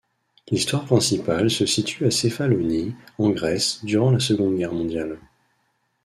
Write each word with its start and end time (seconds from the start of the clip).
L’histoire 0.49 0.85
principale 0.85 1.51
se 1.51 1.67
situe 1.67 2.05
à 2.07 2.09
Céphalonie 2.09 2.95
en 3.19 3.29
Grèce 3.29 3.85
durant 3.85 4.09
la 4.09 4.19
Seconde 4.19 4.57
Guerre 4.57 4.73
mondiale. 4.73 5.19